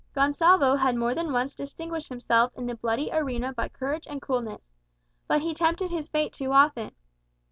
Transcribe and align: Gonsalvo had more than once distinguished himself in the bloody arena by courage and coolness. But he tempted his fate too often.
Gonsalvo 0.15 0.77
had 0.77 0.95
more 0.95 1.13
than 1.13 1.31
once 1.31 1.53
distinguished 1.53 2.09
himself 2.09 2.51
in 2.57 2.65
the 2.65 2.73
bloody 2.73 3.11
arena 3.11 3.53
by 3.53 3.69
courage 3.69 4.07
and 4.07 4.19
coolness. 4.19 4.71
But 5.27 5.43
he 5.43 5.53
tempted 5.53 5.91
his 5.91 6.07
fate 6.09 6.33
too 6.33 6.53
often. 6.53 6.95